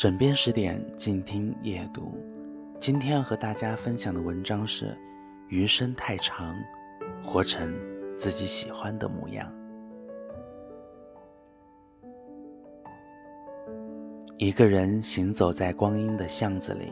[0.00, 2.16] 枕边十点，静听夜读。
[2.80, 4.96] 今天要和大家分享的文章是：
[5.48, 6.56] 余生太长，
[7.22, 7.70] 活成
[8.16, 9.52] 自己喜欢的模样。
[14.38, 16.90] 一个人行走在光阴的巷子里，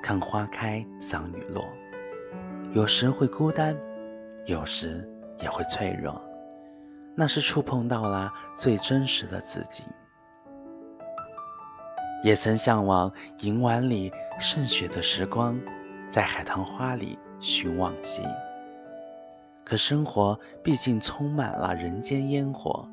[0.00, 1.68] 看花开，赏雨落。
[2.70, 3.76] 有时会孤单，
[4.46, 5.04] 有时
[5.40, 6.22] 也会脆弱。
[7.16, 9.82] 那是触碰到了最真实的自己。
[12.22, 15.58] 也曾向往银碗里盛雪的时光，
[16.08, 18.22] 在海棠花里寻往昔。
[19.64, 22.88] 可生活毕竟充满了人间烟火，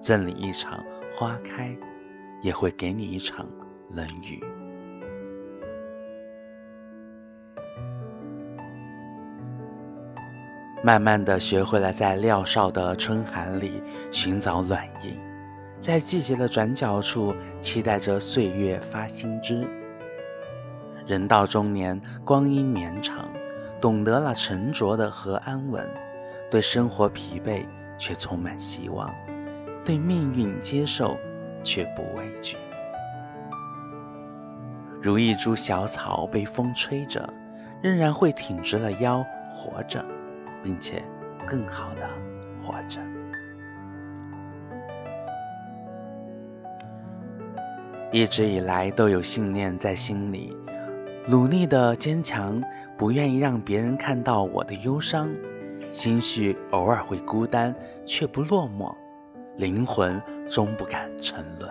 [0.00, 0.82] 赠你一场
[1.14, 1.76] 花开，
[2.42, 3.46] 也会给你一场
[3.90, 4.42] 冷雨。
[10.84, 13.82] 慢慢的学会了在料峭的春寒里
[14.12, 15.18] 寻找暖意。
[15.80, 19.66] 在季节的转角处，期待着岁月发新枝。
[21.06, 23.28] 人到中年，光阴绵长，
[23.80, 25.88] 懂得了沉着的和安稳，
[26.50, 27.64] 对生活疲惫
[27.96, 29.10] 却充满希望，
[29.84, 31.16] 对命运接受
[31.62, 32.56] 却不畏惧。
[35.00, 37.32] 如一株小草被风吹着，
[37.80, 40.04] 仍然会挺直了腰活着，
[40.62, 41.02] 并且
[41.46, 42.06] 更好的
[42.62, 43.00] 活着。
[48.10, 50.56] 一直以来都有信念在心里，
[51.26, 52.62] 努力的坚强，
[52.96, 55.28] 不愿意让别人看到我的忧伤。
[55.90, 57.74] 心绪偶尔会孤单，
[58.06, 58.94] 却不落寞，
[59.58, 61.70] 灵魂终不敢沉沦。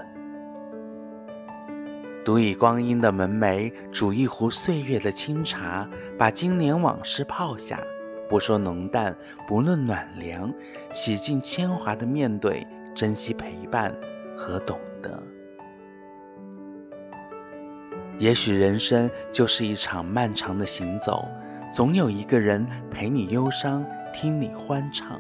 [2.24, 7.80] 独倚光阴的门楣，煮一壶岁月的清茶，把经年往事泡下，
[8.30, 9.16] 不说浓淡，
[9.48, 10.54] 不论暖凉，
[10.92, 13.92] 洗尽铅华的面对，珍惜陪伴
[14.38, 15.20] 和懂得。
[18.20, 21.28] 也许人生就是一场漫长的行走，
[21.72, 25.20] 总有一个人陪你忧伤，听你欢唱；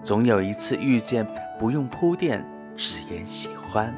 [0.00, 1.26] 总有一次遇见，
[1.58, 2.44] 不用铺垫，
[2.76, 3.92] 只言喜欢。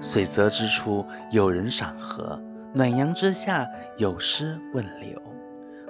[0.00, 2.40] 水泽之处有人赏荷，
[2.72, 5.20] 暖阳之下有诗问流。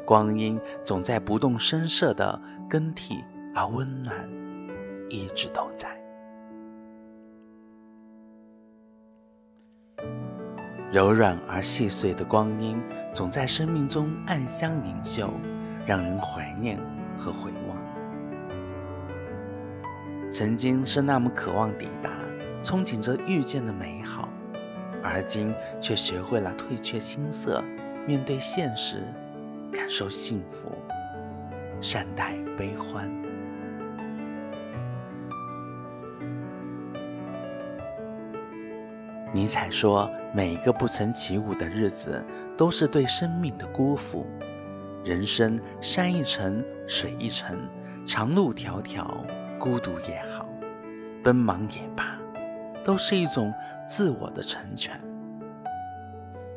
[0.06, 4.14] 光阴总在不动声色的更替，而温暖
[5.08, 5.93] 一直都在。
[10.94, 12.80] 柔软而细碎的光阴，
[13.12, 15.28] 总在生命中暗香盈袖，
[15.84, 16.78] 让人怀念
[17.18, 17.76] 和回望。
[20.30, 22.10] 曾经是那么渴望抵达，
[22.62, 24.28] 憧憬着遇见的美好，
[25.02, 27.60] 而今却学会了退却青涩，
[28.06, 29.02] 面对现实，
[29.72, 30.70] 感受幸福，
[31.80, 33.10] 善待悲欢。
[39.32, 42.20] 尼采说：“每一个不曾起舞的日子，
[42.58, 44.26] 都是对生命的辜负。
[45.04, 47.56] 人生山一程，水一程，
[48.04, 49.06] 长路迢迢，
[49.60, 50.44] 孤独也好，
[51.22, 52.18] 奔忙也罢，
[52.82, 53.54] 都是一种
[53.88, 55.00] 自我的成全。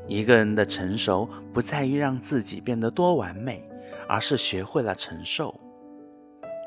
[0.08, 3.64] 一个人的成熟，不在于让自己变得多完美，
[4.10, 5.54] 而是学会了承受。”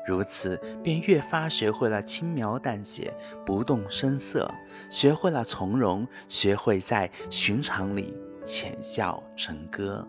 [0.07, 3.13] 如此，便越发学会了轻描淡写、
[3.45, 4.51] 不动声色，
[4.89, 8.13] 学会了从容，学会在寻常里
[8.43, 10.07] 浅笑成歌。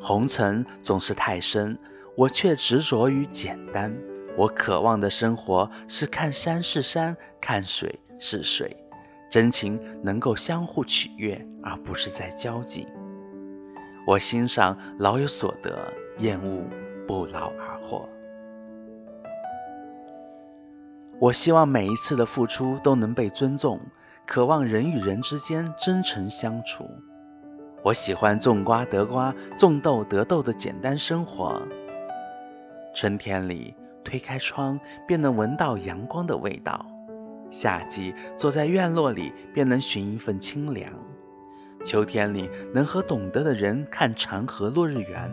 [0.00, 1.76] 红尘总是太深，
[2.16, 3.92] 我却执着于简单。
[4.36, 8.76] 我渴望的生活是看山是山，看水是水，
[9.30, 12.86] 真情能够相互取悦，而不是在交际。
[14.06, 16.62] 我欣赏老有所得，厌恶
[17.06, 18.08] 不劳而获。
[21.18, 23.80] 我希望每一次的付出都能被尊重，
[24.26, 26.86] 渴望人与人之间真诚相处。
[27.82, 31.62] 我喜欢种瓜得瓜，种豆得豆的简单生活。
[32.94, 36.84] 春天里推开窗，便能闻到阳光的味道；
[37.50, 40.92] 夏季坐在院落里，便能寻一份清凉。
[41.84, 45.30] 秋天里能和懂得的人看长河落日圆，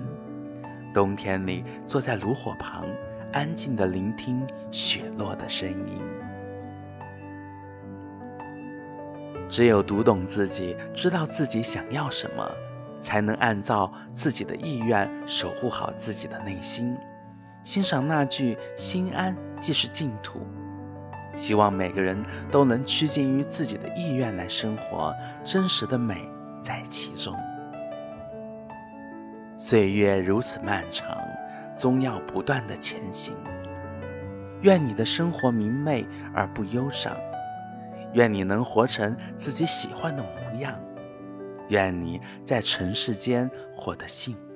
[0.94, 2.86] 冬天里坐在炉火旁，
[3.32, 6.02] 安静的聆听雪落的声音。
[9.48, 12.46] 只有读懂自己，知道自己想要什么，
[13.00, 16.98] 才能按照自己的意愿守护好自己的内心。
[17.64, 20.42] 欣赏那句“心安即是净土”。
[21.34, 22.22] 希望每个人
[22.52, 25.16] 都能趋近于自己的意愿来生活，
[25.46, 26.28] 真实的美。
[26.62, 27.36] 在其中，
[29.58, 31.18] 岁月如此漫长，
[31.76, 33.36] 终要不断的前行。
[34.62, 36.06] 愿你的生活明媚
[36.36, 37.18] 而不忧伤，
[38.14, 40.80] 愿你能活成自己喜欢的模样，
[41.70, 44.51] 愿你在尘世间获得幸福。